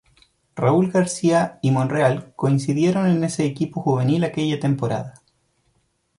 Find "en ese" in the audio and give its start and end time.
3.05-3.45